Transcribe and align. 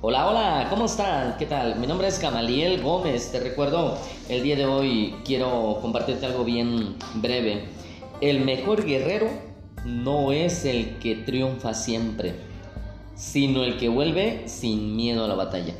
Hola, 0.00 0.28
hola, 0.28 0.66
¿cómo 0.70 0.84
están? 0.84 1.36
¿Qué 1.38 1.46
tal? 1.46 1.74
Mi 1.80 1.88
nombre 1.88 2.06
es 2.06 2.20
Gamaliel 2.20 2.80
Gómez. 2.80 3.32
Te 3.32 3.40
recuerdo, 3.40 3.98
el 4.28 4.44
día 4.44 4.54
de 4.54 4.64
hoy 4.64 5.16
quiero 5.24 5.80
compartirte 5.82 6.24
algo 6.24 6.44
bien 6.44 6.94
breve. 7.14 7.64
El 8.20 8.44
mejor 8.44 8.84
guerrero 8.84 9.28
no 9.84 10.30
es 10.30 10.64
el 10.64 10.98
que 11.00 11.16
triunfa 11.16 11.74
siempre, 11.74 12.36
sino 13.16 13.64
el 13.64 13.76
que 13.76 13.88
vuelve 13.88 14.44
sin 14.46 14.94
miedo 14.94 15.24
a 15.24 15.28
la 15.28 15.34
batalla. 15.34 15.74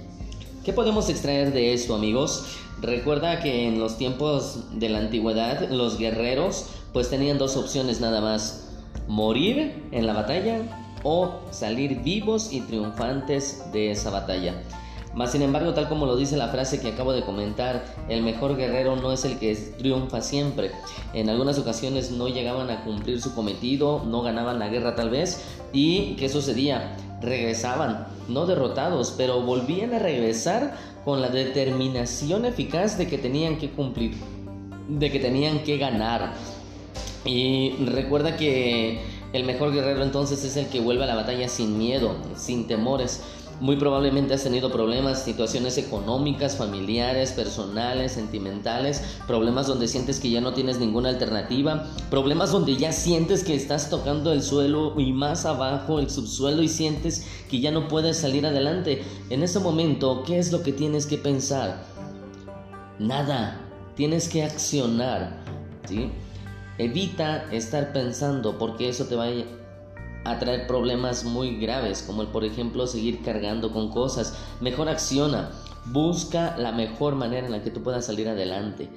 ¿Qué 0.64 0.72
podemos 0.72 1.08
extraer 1.08 1.52
de 1.52 1.72
esto, 1.72 1.94
amigos? 1.94 2.56
Recuerda 2.80 3.38
que 3.38 3.68
en 3.68 3.78
los 3.78 3.98
tiempos 3.98 4.64
de 4.80 4.88
la 4.88 4.98
antigüedad 4.98 5.70
los 5.70 5.96
guerreros 5.96 6.66
pues 6.92 7.08
tenían 7.08 7.38
dos 7.38 7.56
opciones 7.56 8.00
nada 8.00 8.20
más, 8.20 8.68
morir 9.06 9.84
en 9.92 10.08
la 10.08 10.12
batalla 10.12 10.87
o 11.02 11.40
salir 11.50 12.02
vivos 12.02 12.52
y 12.52 12.60
triunfantes 12.60 13.64
de 13.72 13.90
esa 13.90 14.10
batalla. 14.10 14.62
Mas 15.14 15.32
sin 15.32 15.42
embargo, 15.42 15.74
tal 15.74 15.88
como 15.88 16.06
lo 16.06 16.16
dice 16.16 16.36
la 16.36 16.48
frase 16.48 16.80
que 16.80 16.88
acabo 16.88 17.12
de 17.12 17.24
comentar, 17.24 17.84
el 18.08 18.22
mejor 18.22 18.56
guerrero 18.56 18.94
no 18.94 19.12
es 19.12 19.24
el 19.24 19.38
que 19.38 19.54
triunfa 19.54 20.20
siempre. 20.20 20.70
En 21.12 21.28
algunas 21.28 21.58
ocasiones 21.58 22.10
no 22.10 22.28
llegaban 22.28 22.70
a 22.70 22.84
cumplir 22.84 23.20
su 23.20 23.34
cometido, 23.34 24.04
no 24.04 24.22
ganaban 24.22 24.58
la 24.58 24.68
guerra 24.68 24.94
tal 24.94 25.10
vez. 25.10 25.42
¿Y 25.72 26.14
qué 26.16 26.28
sucedía? 26.28 26.96
Regresaban, 27.20 28.06
no 28.28 28.46
derrotados, 28.46 29.14
pero 29.16 29.42
volvían 29.42 29.92
a 29.92 29.98
regresar 29.98 30.76
con 31.04 31.20
la 31.20 31.30
determinación 31.30 32.44
eficaz 32.44 32.96
de 32.96 33.08
que 33.08 33.18
tenían 33.18 33.58
que 33.58 33.70
cumplir, 33.70 34.14
de 34.88 35.10
que 35.10 35.18
tenían 35.18 35.64
que 35.64 35.78
ganar. 35.78 36.34
Y 37.24 37.72
recuerda 37.86 38.36
que 38.36 39.00
el 39.32 39.44
mejor 39.44 39.72
guerrero 39.72 40.02
entonces 40.02 40.44
es 40.44 40.56
el 40.56 40.68
que 40.68 40.80
vuelve 40.80 41.04
a 41.04 41.06
la 41.06 41.14
batalla 41.14 41.48
sin 41.48 41.76
miedo, 41.76 42.16
sin 42.36 42.66
temores. 42.66 43.22
Muy 43.60 43.76
probablemente 43.76 44.34
has 44.34 44.44
tenido 44.44 44.70
problemas, 44.70 45.24
situaciones 45.24 45.78
económicas, 45.78 46.56
familiares, 46.56 47.32
personales, 47.32 48.12
sentimentales, 48.12 49.02
problemas 49.26 49.66
donde 49.66 49.88
sientes 49.88 50.20
que 50.20 50.30
ya 50.30 50.40
no 50.40 50.54
tienes 50.54 50.78
ninguna 50.78 51.08
alternativa, 51.08 51.88
problemas 52.08 52.52
donde 52.52 52.76
ya 52.76 52.92
sientes 52.92 53.42
que 53.42 53.56
estás 53.56 53.90
tocando 53.90 54.32
el 54.32 54.44
suelo 54.44 54.94
y 54.98 55.12
más 55.12 55.44
abajo 55.44 55.98
el 55.98 56.08
subsuelo 56.08 56.62
y 56.62 56.68
sientes 56.68 57.26
que 57.50 57.58
ya 57.58 57.72
no 57.72 57.88
puedes 57.88 58.18
salir 58.18 58.46
adelante. 58.46 59.02
En 59.28 59.42
ese 59.42 59.58
momento, 59.58 60.22
¿qué 60.24 60.38
es 60.38 60.52
lo 60.52 60.62
que 60.62 60.72
tienes 60.72 61.06
que 61.06 61.18
pensar? 61.18 61.84
Nada, 63.00 63.60
tienes 63.96 64.28
que 64.28 64.44
accionar, 64.44 65.42
¿sí? 65.88 66.12
Evita 66.78 67.44
estar 67.52 67.92
pensando 67.92 68.56
porque 68.56 68.88
eso 68.88 69.06
te 69.06 69.16
va 69.16 69.26
a 70.24 70.38
traer 70.38 70.66
problemas 70.68 71.24
muy 71.24 71.56
graves, 71.56 72.04
como 72.06 72.22
el 72.22 72.28
por 72.28 72.44
ejemplo 72.44 72.86
seguir 72.86 73.22
cargando 73.22 73.72
con 73.72 73.90
cosas. 73.90 74.38
Mejor 74.60 74.88
acciona, 74.88 75.50
busca 75.86 76.56
la 76.56 76.70
mejor 76.70 77.16
manera 77.16 77.46
en 77.46 77.52
la 77.52 77.62
que 77.62 77.70
tú 77.70 77.82
puedas 77.82 78.06
salir 78.06 78.28
adelante. 78.28 78.88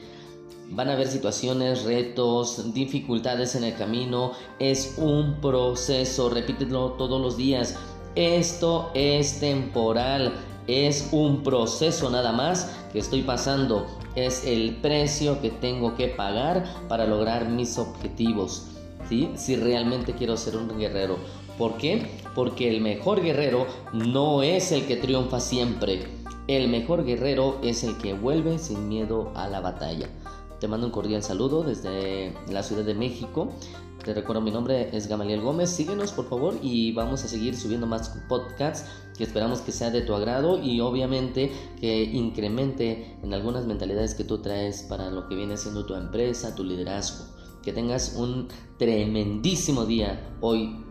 Van 0.69 0.89
a 0.89 0.93
haber 0.93 1.07
situaciones, 1.07 1.83
retos, 1.83 2.73
dificultades 2.73 3.55
en 3.55 3.63
el 3.63 3.75
camino. 3.75 4.31
Es 4.59 4.95
un 4.97 5.41
proceso, 5.41 6.29
repítelo 6.29 6.91
todos 6.93 7.19
los 7.19 7.35
días. 7.35 7.77
Esto 8.15 8.91
es 8.93 9.39
temporal, 9.39 10.33
es 10.71 11.09
un 11.11 11.43
proceso 11.43 12.09
nada 12.09 12.31
más 12.31 12.71
que 12.91 12.99
estoy 12.99 13.21
pasando 13.21 13.85
es 14.15 14.45
el 14.45 14.75
precio 14.77 15.41
que 15.41 15.49
tengo 15.49 15.95
que 15.95 16.07
pagar 16.07 16.65
para 16.87 17.05
lograr 17.05 17.49
mis 17.49 17.77
objetivos. 17.77 18.67
¿sí? 19.07 19.31
Si 19.35 19.55
realmente 19.55 20.13
quiero 20.13 20.37
ser 20.37 20.57
un 20.57 20.77
guerrero. 20.77 21.17
¿Por 21.57 21.77
qué? 21.77 22.09
Porque 22.35 22.69
el 22.69 22.81
mejor 22.81 23.21
guerrero 23.21 23.67
no 23.93 24.43
es 24.43 24.71
el 24.71 24.85
que 24.85 24.97
triunfa 24.97 25.39
siempre. 25.39 26.07
El 26.47 26.69
mejor 26.69 27.05
guerrero 27.05 27.59
es 27.61 27.83
el 27.83 27.97
que 27.97 28.13
vuelve 28.13 28.57
sin 28.57 28.87
miedo 28.87 29.31
a 29.35 29.47
la 29.47 29.61
batalla. 29.61 30.09
Te 30.59 30.67
mando 30.67 30.87
un 30.87 30.91
cordial 30.91 31.23
saludo 31.23 31.63
desde 31.63 32.33
la 32.49 32.63
Ciudad 32.63 32.83
de 32.83 32.93
México. 32.93 33.49
Te 34.03 34.15
recuerdo 34.15 34.41
mi 34.41 34.49
nombre 34.49 34.89
es 34.97 35.05
Gamaliel 35.05 35.41
Gómez. 35.41 35.69
Síguenos 35.69 36.11
por 36.11 36.27
favor 36.27 36.55
y 36.63 36.91
vamos 36.91 37.23
a 37.23 37.27
seguir 37.27 37.55
subiendo 37.55 37.85
más 37.85 38.09
podcasts 38.27 38.89
que 39.15 39.23
esperamos 39.23 39.61
que 39.61 39.71
sea 39.71 39.91
de 39.91 40.01
tu 40.01 40.15
agrado 40.15 40.59
y 40.59 40.79
obviamente 40.79 41.51
que 41.79 42.03
incremente 42.05 43.19
en 43.21 43.31
algunas 43.31 43.67
mentalidades 43.67 44.15
que 44.15 44.23
tú 44.23 44.39
traes 44.39 44.81
para 44.81 45.11
lo 45.11 45.27
que 45.27 45.35
viene 45.35 45.55
siendo 45.55 45.85
tu 45.85 45.93
empresa, 45.93 46.55
tu 46.55 46.63
liderazgo. 46.63 47.25
Que 47.61 47.73
tengas 47.73 48.15
un 48.15 48.47
tremendísimo 48.79 49.85
día 49.85 50.35
hoy 50.41 50.83